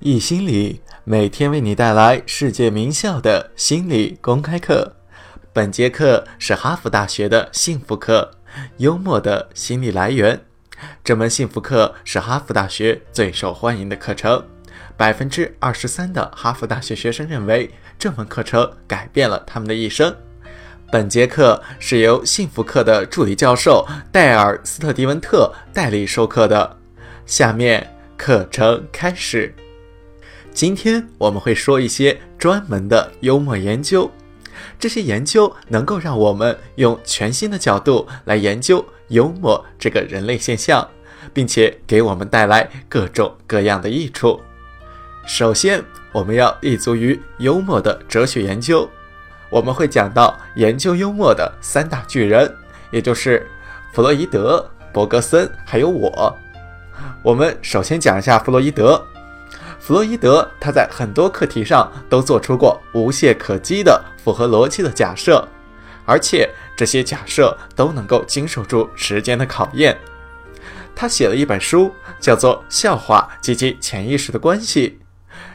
[0.00, 4.94] 易心理每天为你带来世界名校的心理公开课。
[5.54, 8.30] 本节课是哈佛大学的幸福课，
[8.76, 10.38] 幽默的心理来源。
[11.02, 14.44] 这门幸福课是哈佛大学最受欢迎的课程，
[14.98, 20.14] 百分之二十三的哈佛大学学生认为这门课程改变了他们的一生。
[20.92, 26.76] 本节课是由幸福课的助理教授戴尔·斯特迪文特代理授课的。
[27.24, 29.52] 下面课程开始。
[30.56, 34.10] 今天我们会说一些专门的幽默研究，
[34.78, 40.88] 这些研究能够让我们用全新的角度来研究幽默这个人类现象，
[41.34, 44.40] 并且给我们带来各种各样的益处。
[45.26, 48.88] 首先，我们要立足于幽默的哲学研究，
[49.50, 52.50] 我们会讲到研究幽默的三大巨人，
[52.90, 53.46] 也就是
[53.92, 56.34] 弗洛伊德、伯格森还有我。
[57.22, 59.06] 我们首先讲一下弗洛伊德。
[59.86, 65.46] 弗洛伊德他在很多课题上都做出过无懈可击的符合逻辑的假设，
[66.04, 69.96] 而且这些假设都能够经受住时间的考验。
[70.92, 74.98] 他写了一本书，叫做《笑话及其潜意识的关系》。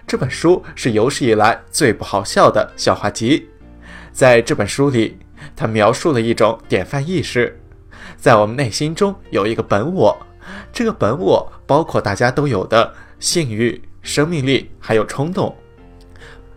[0.08, 3.50] 这本书是有史以来最不好笑的笑话集。
[4.14, 5.20] 在这本书里，
[5.58, 7.60] 他描述了一种典范意识，
[8.16, 10.18] 在我们内心中有一个本我，
[10.72, 13.82] 这个本我包括大家都有的性欲。
[14.02, 15.56] 生命力还有冲动，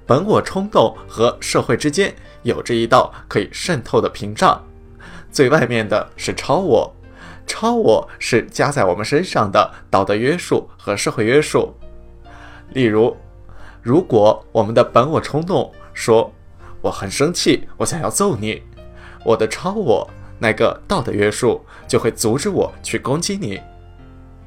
[0.07, 4.61] 本我冲动和社会之间有着一道可以渗透的屏障，
[5.31, 6.95] 最外面的是超我，
[7.47, 11.75] 超我是加在我们身上的道德约束和社会约束。
[12.71, 13.15] 例如，
[13.83, 16.33] 如果我们的本我冲动说
[16.81, 18.63] 我很生气，我想要揍你，
[19.23, 23.61] 我的超我那个道德约束就会阻止我去攻击你。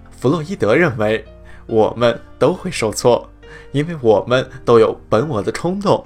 [0.10, 1.24] 弗洛伊德认为。
[1.68, 3.30] 我们都会受挫，
[3.72, 6.06] 因为我们都有本我的冲动，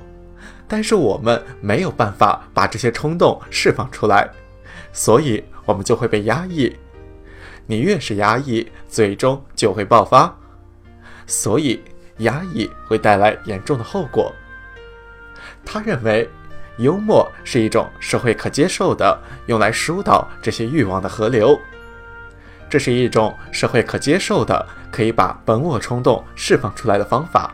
[0.68, 4.30] 但是我们没有办法把这些冲动释放出来，
[4.92, 6.76] 所以我们就会被压抑。
[7.68, 10.36] 你越是压抑，最终就会爆发。
[11.28, 11.82] 所以
[12.18, 14.34] 压抑会带来严重的后果。
[15.64, 16.28] 他认为，
[16.78, 21.58] 幽默是一种社会可接受的用来疏导这些欲望的河流。
[22.70, 27.54] 这是一种社会可接受的，可以把本我冲动释放出来的方法。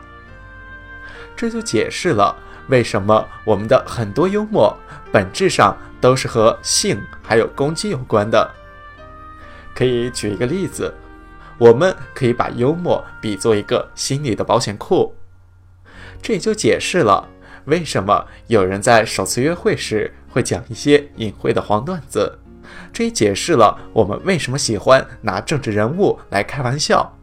[1.36, 4.76] 这就解释了为什么我们的很多幽默
[5.12, 8.50] 本质上都是和性还有攻击有关的。
[9.74, 10.92] 可以举一个例子，
[11.56, 15.14] 我们可以把幽默比作一个心理的保险库。
[16.20, 17.28] 这也就解释了
[17.66, 22.36] 为什么有人在首次约会时会讲一些隐晦的黄段子。
[22.92, 27.17] 这也解释了我们为什么喜欢拿政治人物来开玩笑。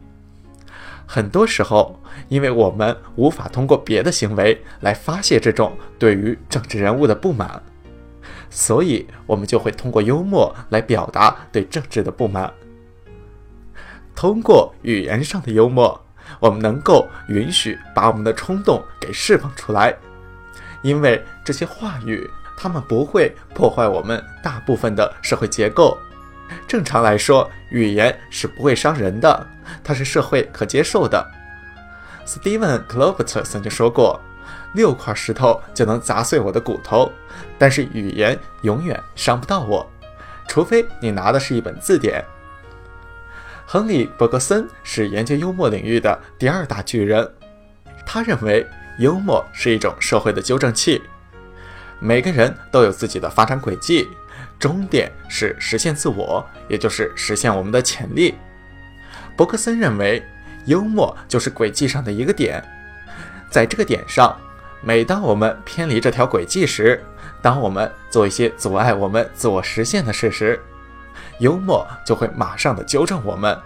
[1.06, 7.62] 很多时候，因为我们无法通过别的行为来发泄这种对于政治人物的不满，
[8.50, 12.52] 所以我们就会通过幽默来表达对政治的不满。
[14.14, 16.04] 通过语言上的幽默，
[16.40, 19.94] 我们能够允许把我们的冲动给释放出来，
[20.82, 22.28] 因为这些话语。
[22.58, 25.98] 他们不会破坏我们大部分的社会结构。
[26.66, 29.46] 正常来说，语言是不会伤人的，
[29.82, 31.24] 它是社会可接受的。
[32.26, 34.20] Steven k l o b e r 曾经说过
[34.74, 37.10] ：“六块石头就能砸碎我的骨头，
[37.58, 39.88] 但是语言永远伤不到我，
[40.48, 42.24] 除非你拿的是一本字典。”
[43.64, 47.28] 亨利·伯格森是研究幽默领域的第二大巨人，
[48.04, 48.66] 他认为
[48.98, 51.02] 幽默是一种社会的纠正器。
[51.98, 54.08] 每个人都有自己的发展轨迹，
[54.58, 58.34] 终点是实现自我，也就是实现我们的潜力。
[59.36, 60.22] 伯克森认为，
[60.64, 62.62] 幽默就是轨迹上的一个点，
[63.50, 64.34] 在这个点上，
[64.82, 67.04] 每当我们偏离这条轨迹时，
[67.42, 70.58] 当我们做一些阻碍我们自我实现的事时，
[71.38, 73.56] 幽默就会马上的纠正我们。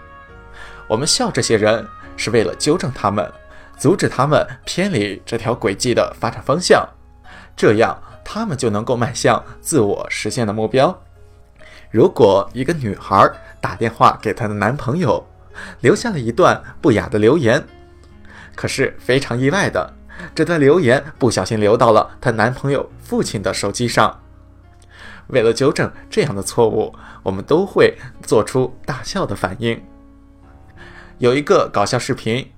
[0.87, 1.87] 我们笑这些人，
[2.17, 3.31] 是为了纠正他们，
[3.77, 6.85] 阻止他们偏离这条轨迹的发展方向，
[7.55, 7.97] 这样。
[8.33, 10.97] 他们就能够迈向自我实现的目标。
[11.89, 13.29] 如果一个女孩
[13.59, 15.27] 打电话给她的男朋友，
[15.81, 17.61] 留下了一段不雅的留言，
[18.55, 19.93] 可是非常意外的，
[20.33, 24.21] 这段留言不小心流到了她男朋友父亲的手机上。
[25.27, 29.83] 为了纠正这样的错误，我们都会做出大笑的反应。
[31.17, 32.49] 有一个搞笑视频，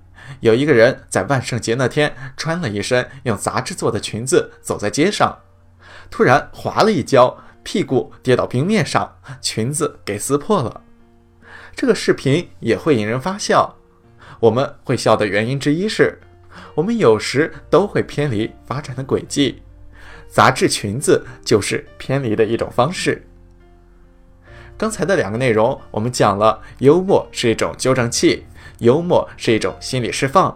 [0.41, 5.35] 有一个人在万圣节那天穿了一身用杂志做的裙子，走在街上。
[6.13, 10.83] 突然滑了一跤，屁股跌到冰面上，裙子给撕破了。
[11.75, 13.75] 这个视频也会引人发笑。
[14.39, 16.19] 我们会笑的原因之一是，
[16.75, 19.63] 我们有时都会偏离发展的轨迹，
[20.30, 23.25] 杂志裙子就是偏离的一种方式。
[24.77, 28.45] 刚才的两个内容，我们讲了幽默是一种纠正器，
[28.77, 30.56] 幽默是一种心理释放。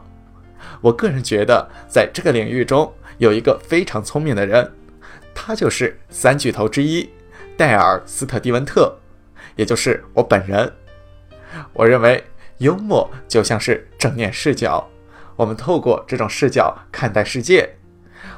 [0.81, 4.71] 我个人觉得，在这个领域中有一个非常聪明的人，
[5.39, 7.07] 他就是三巨头之一
[7.56, 8.98] 戴尔·斯特蒂文特，
[9.56, 10.74] 也就是我本人。
[11.74, 12.24] 我认为
[12.57, 14.89] 幽默就像是正面视角，
[15.36, 17.69] 我们透过这种视角看待世界。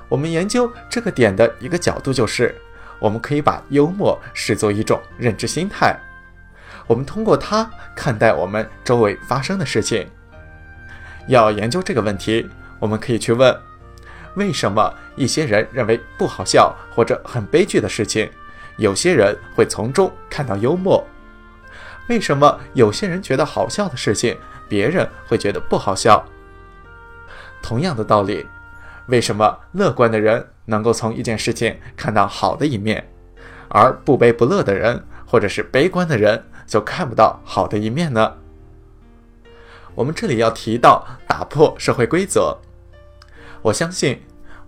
[0.10, 2.54] 我们研究这个点的一个角度就是。
[3.02, 5.98] 我们可以把幽默视作一种认知心态，
[6.86, 10.06] 我们通过它看待我们周围发生的事情。
[11.30, 12.46] 要研究这个问题，
[12.78, 13.58] 我们可以去问：
[14.36, 18.30] 为什么一些人认为不好笑或者很悲剧的事情，
[18.78, 21.06] 有些人会从中看到幽默？
[22.08, 24.38] 为什么有些人觉得好笑的事情，
[24.68, 26.26] 别人会觉得不好笑？
[27.62, 28.46] 同样的道理。
[29.08, 33.12] 为什么乐观的人能够从一件事情看到好的一面，
[33.68, 38.34] 而不悲不乐的人或者是悲观的人就看不到好的一面呢？
[39.96, 42.56] 我们这里要提到打破社会规则。
[43.62, 44.22] 我相信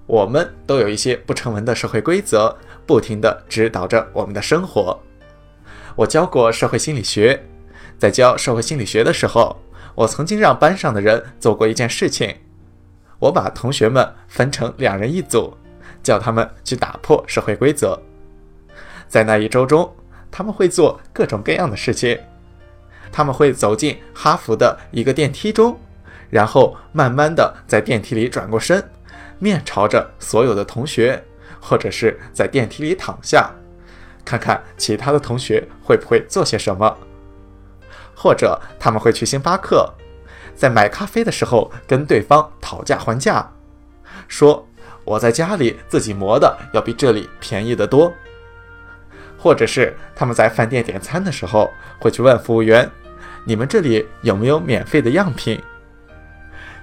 [0.06, 2.56] 我们都有一些不成文的社会规则，
[2.86, 5.00] 不停地指导着我们的生活。
[5.96, 7.46] 我教过社会心理学，
[7.98, 9.58] 在教社会心理学的时候，
[9.96, 12.36] 我曾经让班上的人做过一件事情。
[13.20, 15.54] 我把同学们分成两人一组，
[16.02, 18.02] 叫他们去打破社会规则。
[19.08, 19.94] 在那一周中，
[20.32, 22.20] 他们会做各种各样的事情。
[23.12, 25.78] 他们会走进哈佛的一个电梯中，
[26.32, 28.84] 然后慢慢的在电梯里转过身，
[29.38, 31.22] 面朝着所有的同学，
[31.60, 33.52] 或者是在电梯里躺下，
[34.26, 36.98] 看看其他的同学会不会做些什么。
[38.16, 39.88] 或者他们会去星巴克。
[40.56, 43.52] 在买咖啡的时候，跟对方讨价还价，
[44.28, 44.68] 说
[45.04, 48.14] 我在家里自己磨的要比这里便宜得多。
[49.38, 52.88] 或者是他们在饭店点餐的时候，会去问服务员
[53.44, 55.60] ：“你们这里有没有免费的样品？”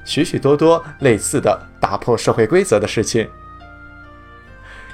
[0.09, 3.29] 许许多多类似的打破社会规则的事情。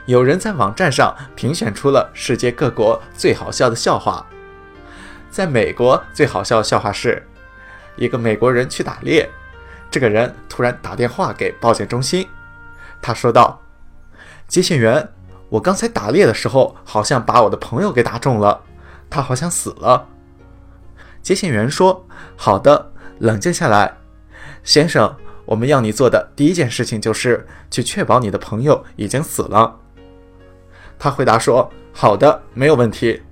[0.06, 4.26] 有人在网站上评选出了世界各国最好笑的笑话，
[5.30, 7.24] 在美国最好笑的笑话是。
[7.94, 9.30] 一个美国人去打猎，
[9.88, 12.26] 这个人突然打电话给报警中心，
[13.00, 13.62] 他说道
[14.48, 15.10] ：“接线员，
[15.48, 18.62] 我刚才打猎的时候，好像把我的朋友给打中了，
[19.08, 20.08] 他好像死了。”
[21.22, 22.04] 接线员说
[22.36, 22.90] ：“好的，
[23.20, 23.96] 冷静下来，
[24.64, 25.14] 先生，
[25.44, 29.78] 我们要你做的第一件事情就是去确保你的朋友已经死了。”
[30.98, 33.22] 他回答说：“好的，没有问题。”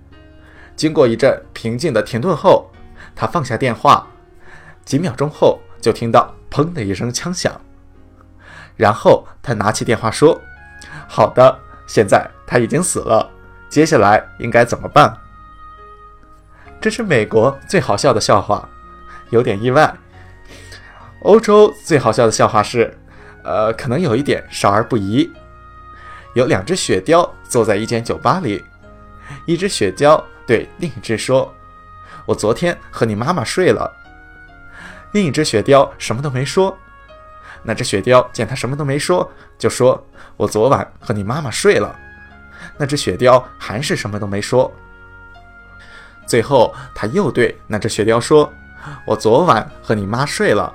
[0.77, 2.71] 经过一阵平静的停顿后，
[3.17, 4.07] 他放下电话。
[4.85, 7.59] 几秒钟后，就听到“砰”的一声枪响，
[8.77, 10.39] 然后他拿起电话说
[11.09, 13.31] ：“好的，现在他已经死了，
[13.71, 15.17] 接下来应该怎么办？”
[16.81, 18.69] 这是美国最好笑的笑话，
[19.31, 19.97] 有点意外。
[21.23, 22.93] 欧洲最好笑的笑话是，
[23.45, 25.31] 呃，可能有一点少儿不宜。
[26.35, 28.65] 有两只雪貂坐在一间酒吧里，
[29.47, 31.55] 一只雪貂对另一只说
[32.27, 33.91] ：“我昨天和你妈妈睡了。”
[35.13, 36.77] 另一只雪貂什么都没说，
[37.63, 40.05] 那只雪貂见他什么都没说，就说
[40.37, 41.97] ：“我昨晚和你妈妈睡了。”
[42.77, 44.73] 那只雪貂还是什么都没说。
[46.27, 48.51] 最后，他又对那只雪貂说
[49.07, 50.75] ：“我昨晚和你妈睡了。”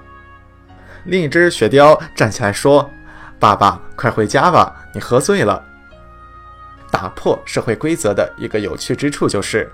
[1.07, 2.89] 另一只雪貂站起来说
[3.39, 5.63] ：“爸爸，快回家吧，你喝醉了。”
[6.91, 9.71] 打破社会规则的一个有趣之处就是，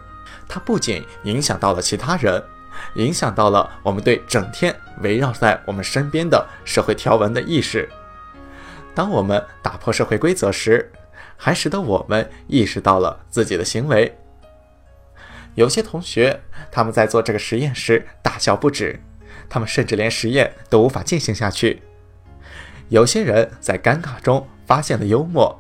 [0.47, 2.41] 它不仅影响到了其他人。
[2.95, 7.87] 影响到了我们对整天围绕在我们身边的社会条文的意识。
[8.95, 10.91] 当我们打破社会规则时，
[11.37, 14.15] 还使得我们意识到了自己的行为。
[15.55, 18.99] 有些同学他们在做这个实验时大笑不止，
[19.49, 21.81] 他们甚至连实验都无法进行下去。
[22.89, 25.59] 有些人在尴尬中发现了幽默，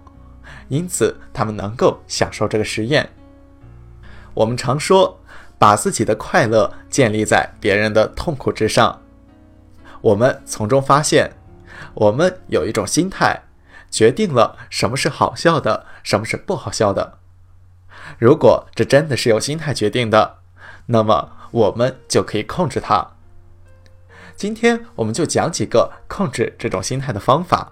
[0.67, 3.09] 因此他们能够享受这个实验。
[4.33, 5.19] 我们常说。
[5.59, 9.01] 把自己的快乐建立在别人的痛苦之上，
[10.01, 11.31] 我们从中发现，
[11.93, 13.43] 我们有一种心态，
[13.89, 17.19] 决定了什么是好笑的，什么是不好笑的。
[18.19, 20.39] 如果这真的是由心态决定的，
[20.87, 23.11] 那么我们就可以控制它。
[24.35, 27.71] 今天我们就讲几个控制这种心态的方法。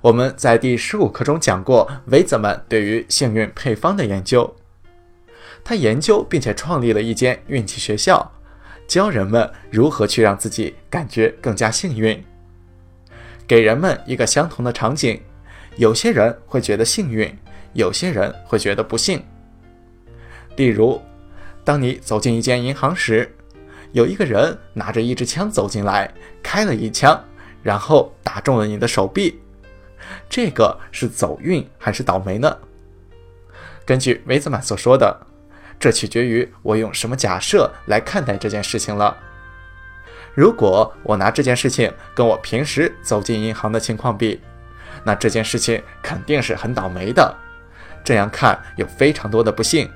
[0.00, 4.52] 我们在第十五课中讲过维泽曼对于幸运配方的研究。
[5.62, 8.32] 他研究并且创立了一间运气学校，
[8.88, 12.22] 教人们如何去让自己感觉更加幸运。
[13.46, 15.20] 给人们一个相同的场景，
[15.76, 17.32] 有些人会觉得幸运，
[17.74, 19.22] 有些人会觉得不幸。
[20.56, 21.00] 例如，
[21.62, 23.32] 当你走进一间银行时，
[23.92, 27.22] 有一个人拿着一支枪走进来，开了一枪，
[27.62, 29.40] 然后打中了你的手臂，
[30.28, 32.56] 这个是走运还是倒霉呢？
[33.84, 35.26] 根据维兹曼所说的，
[35.78, 39.16] 这取决于我用什么假设来看待这件事情了。
[40.34, 44.40] 如果我拿这件事情跟我平时走进银行的情况比，
[45.04, 47.36] 那这件事情肯定是很倒霉的。
[48.02, 49.90] 这样看有非常多的不幸。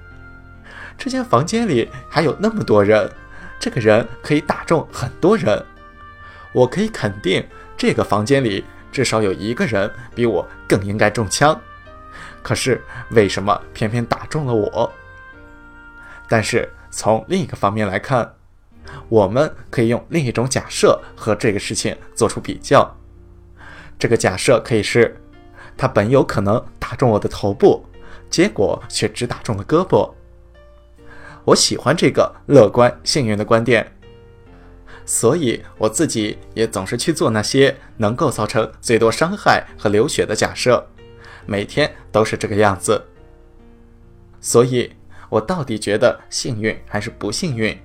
[0.98, 3.10] 这间房间里还有那么多人，
[3.58, 5.64] 这个人可以打中很多人。
[6.52, 7.46] 我可以肯定，
[7.76, 11.58] 这个房间里至少有一个人比我更应该中枪。
[12.42, 14.92] 可是为什么偏偏打中了我？
[16.28, 18.34] 但是从另一个方面来看，
[19.08, 22.96] 我们可以用另一种假设和这个事情做出比较。
[23.98, 25.20] 这个假设可以是：
[25.76, 27.84] 他本有可能打中我的头部，
[28.30, 30.10] 结果却只打中了胳膊。
[31.46, 33.92] 我喜欢这个乐观幸运的观点，
[35.04, 40.84] 所以我自己也总是去做那些能够造成最多伤害和流血的假设，
[41.46, 43.00] 每天都是这个样子。
[44.40, 44.90] 所以，
[45.28, 47.78] 我到底觉得幸运还是不幸运，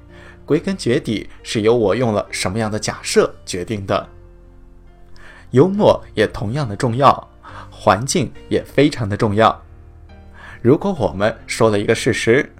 [0.43, 4.09] 归根结底是由我用了什么样的假设决定的。
[5.51, 7.29] 幽默也同样的重要，
[7.69, 9.63] 环境也非常的重要。
[10.63, 12.51] 如果我们说了一个事实，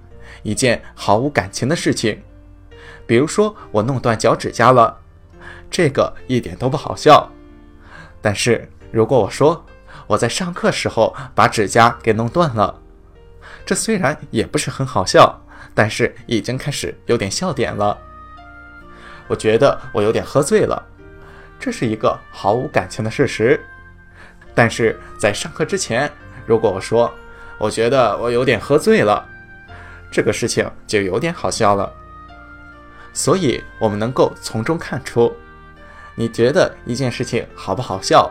[0.42, 2.22] 一件毫无感情的事情，
[3.06, 4.98] 比如说我弄断脚趾甲了，
[5.70, 7.30] 这个一点都不好笑。
[8.20, 9.64] 但是如果我说
[10.06, 12.80] 我在上课时候把指甲给弄断了，
[13.64, 15.40] 这虽然也不是很好笑，
[15.74, 17.98] 但是已经开始有点笑点了。
[19.28, 20.84] 我觉得我有点喝醉了，
[21.58, 23.58] 这是一个毫无感情的事实。
[24.54, 26.10] 但是在上课之前，
[26.44, 27.10] 如果我说
[27.58, 29.26] 我觉得我有点喝醉了，
[30.12, 31.90] 这个事情就有点好笑了，
[33.14, 35.34] 所以我们能够从中看出，
[36.14, 38.30] 你觉得一件事情好不好笑，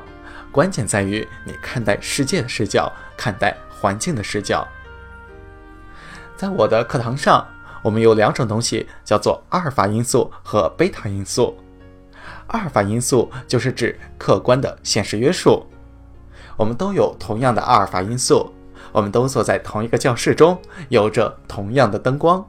[0.51, 4.67] 关键在于你看待世界的视角，看待环境的视角。
[6.37, 7.47] 在我的课堂上，
[7.81, 11.57] 我们有两种东西，叫做阿尔法因素和贝塔因素。
[12.47, 15.65] 阿尔法因素就是指客观的现实约束，
[16.57, 18.53] 我们都有同样的阿尔法因素。
[18.91, 22.45] 我们都坐在同一个教室中，有着同样的灯光，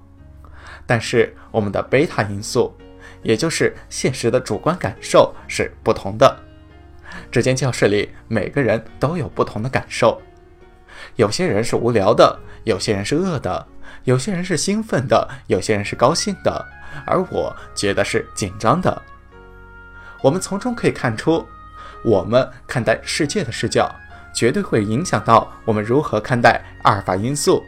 [0.86, 2.74] 但是我们的贝塔因素，
[3.22, 6.36] 也就是现实的主观感受是不同的。
[7.30, 10.20] 这间教室里每个人都有不同的感受，
[11.16, 13.66] 有些人是无聊的，有些人是饿的，
[14.04, 16.66] 有些人是兴奋的，有些人是高兴的，
[17.06, 19.02] 而我觉得是紧张的。
[20.22, 21.46] 我们从中可以看出，
[22.04, 23.94] 我们看待世界的视角。
[24.32, 27.64] 绝对会影响到我们如何看待阿尔法因素。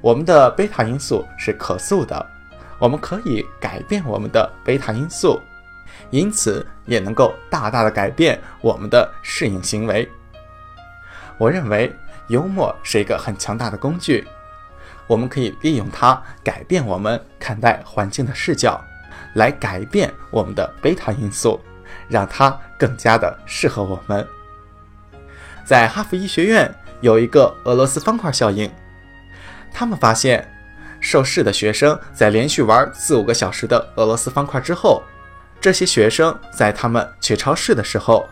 [0.00, 2.26] 我们的贝塔因素是可塑的，
[2.78, 5.40] 我们可以改变我们的贝塔因素，
[6.10, 10.06] 因此也能够大大的改变我们的适应行为。
[11.38, 11.90] 我认为
[12.28, 14.26] 幽默是一个很强大的工具，
[15.06, 18.78] 我们可以利用它改变我们看待环境的视角，
[19.34, 21.58] 来改变我们的贝塔因素，
[22.08, 24.26] 让它更加的适合我们。
[25.64, 28.70] 在哈佛医学院有一个俄罗斯方块效应，
[29.72, 30.46] 他们发现，
[31.00, 35.02] 受试的学生在连续玩四五个小时的俄罗斯方块之后，
[35.60, 38.28] 这些学生在他们去超市的时候，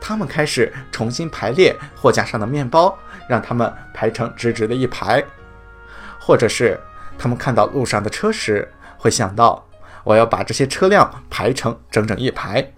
[0.00, 2.96] 他们开始重新排列货架上的面包，
[3.28, 5.24] 让他们排成直直的一排，
[6.20, 6.78] 或者是
[7.18, 9.66] 他们看到路上的车时，会想到
[10.04, 12.70] 我要把这些车辆排成整整一排。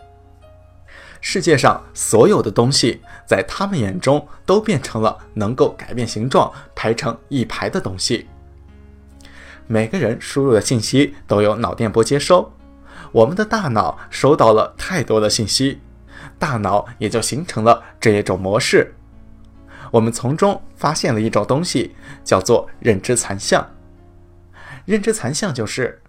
[1.20, 8.28] 世界上所有的东西，在他们眼中都变成了能够改变形状、排成一排的东西。
[9.66, 12.52] 每个人输入的信息都有脑电波接收，
[13.12, 15.80] 我们的大脑收到了太多的信息，
[16.38, 18.94] 大脑也就形成了这一种模式。
[19.90, 21.94] 我们从中发现了一种东西，
[22.25, 23.68] 叫做认知残像。
[24.84, 26.00] 认知残像就是，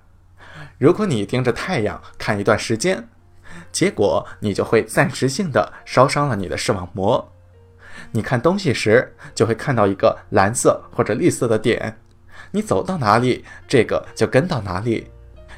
[0.77, 3.09] 如果你盯着太阳看一段时间。
[3.71, 7.31] 结果你就会暂时性的烧伤了你的视网膜。
[8.11, 11.99] 你看东西时就会看到一个蓝色或者绿色的点，
[12.51, 15.09] 你走到哪里，这个就跟到哪里。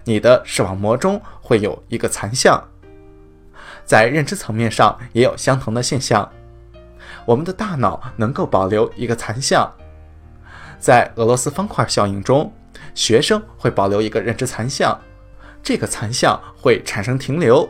[0.03, 2.61] 你的视网膜中会有一个残像，
[3.85, 6.27] 在认知层面上也有相同的现象。
[7.25, 9.71] 我们的大脑能够保留一个残像，
[10.79, 12.51] 在俄罗斯方块效应中，
[12.95, 14.99] 学生会保留一个认知残像。
[15.61, 17.69] 这个残像会产生停留，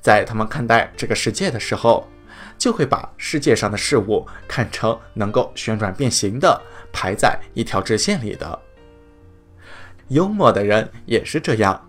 [0.00, 2.08] 在他们看待这个世界的时候，
[2.56, 6.60] 就会把世界上的事物看成能够旋转变形的，
[6.92, 8.58] 排在一条直线里的。
[10.08, 11.88] 幽默的人也是这样，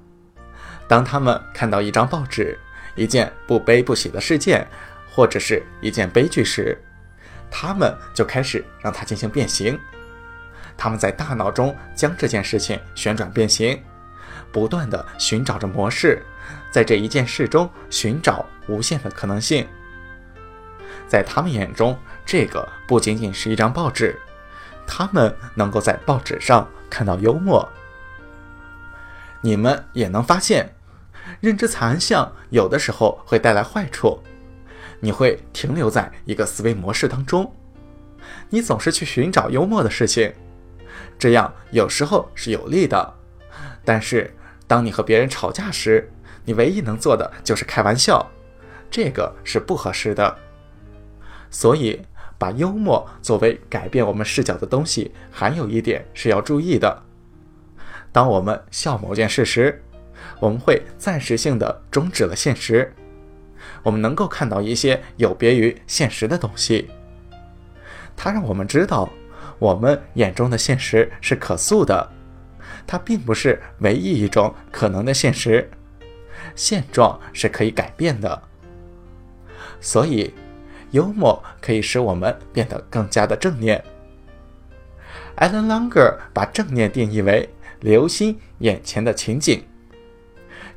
[0.88, 2.58] 当他们看到一张报纸、
[2.96, 4.68] 一件不悲不喜的事件，
[5.12, 6.78] 或者是一件悲剧时，
[7.50, 9.80] 他们就开始让它进行变形。
[10.78, 13.82] 他们在大脑中将这件事情旋转变形，
[14.52, 16.24] 不断的寻找着模式，
[16.72, 19.68] 在这一件事中寻找无限的可能性。
[21.08, 24.20] 在他们眼中，这个不仅仅是一张报纸，
[24.88, 27.68] 他们能够在报纸上看到幽默。
[29.42, 30.74] 你们也能发现，
[31.40, 34.22] 认知残像有的时候会带来坏处。
[35.00, 37.52] 你会停留在一个思维模式当中，
[38.50, 40.32] 你总是去寻找幽默的事情，
[41.18, 43.14] 这样有时候是有利的。
[43.84, 44.32] 但是，
[44.68, 46.08] 当你和别人吵架时，
[46.46, 48.26] 你唯一能做的就是开玩笑，
[48.90, 50.38] 这个是不合适的。
[51.50, 52.02] 所以，
[52.38, 57.04] 把幽默作为改变我们视角的东西，还有一点是要注意的。
[58.12, 59.84] 当我们笑某件事时，
[60.40, 62.94] 我们会暂时性的终止了现实，
[63.84, 66.90] 我们能够看到一些有别于现实的东西。
[68.16, 69.10] 它让我们知道，
[69.60, 72.10] 我们眼中的现实是可塑的，
[72.86, 75.70] 它并不是唯一一种可能的现实，
[76.56, 78.42] 现状是可以改变的。
[79.80, 80.34] 所以，
[80.92, 83.84] 幽默可以使我们变得更加的正念。
[85.36, 87.50] 艾伦·朗格把正念定义为。
[87.82, 89.64] 留心眼前的情景，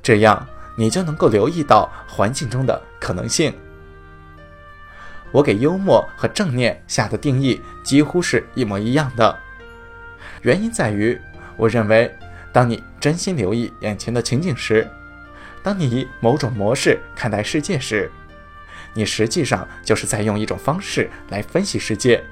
[0.03, 3.53] 这样你就能够留意到环境中的可能性。
[5.31, 9.39] 我给幽默和正念下的定义几乎是一模一样的，
[10.41, 11.21] 原因在于，
[11.59, 12.11] 我认为，
[12.55, 14.89] 当你真心留意眼前的情景时，
[15.65, 18.09] 当你以某种模式看待世界时，
[18.93, 22.23] 你实际上就是在用一种方式来分析世界。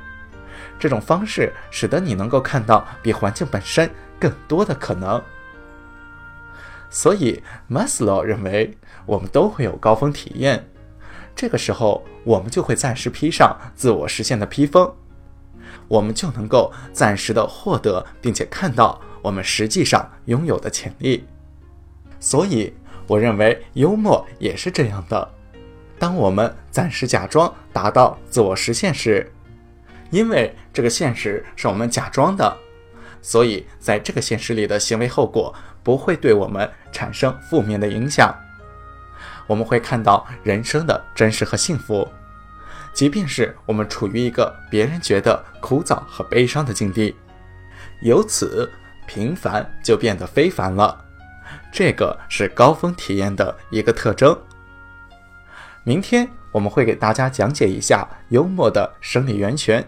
[0.79, 3.91] 这种方式使得你能够看到比环境本身。
[4.21, 5.21] 更多的可能，
[6.89, 10.71] 所以 Maslow 认为我们都会有高峰体验，
[11.35, 14.95] 这个时候我们就会暂时披上自我实现的披风，
[15.89, 21.27] 我们就能够暂时的获得并且看到我们实际上拥有的潜力。
[22.21, 22.73] 所以
[23.13, 25.35] 我认为幽默也是这样的，
[25.99, 29.31] 当我们暂时假装达到自我实现时，
[30.09, 32.57] 因为这个现实是我们假装的。
[33.21, 38.35] 所以，在这个现实里的行为后果不会对我们产生负面的影响。
[39.47, 42.09] 我们会看到人生的真实和幸福，
[42.95, 47.15] 即便是我们处于一个别人觉得枯燥和悲伤的境地，
[48.01, 48.73] 由此
[49.07, 50.99] 平凡就变得非凡了。
[51.73, 54.39] 这个是高峰体验的一个特征。
[55.83, 59.85] 明天我们会给大家讲解一下幽默的生理源泉。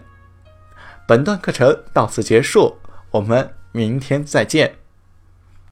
[1.07, 2.75] 本段课程到此结束。
[3.15, 4.84] 我们明天再见。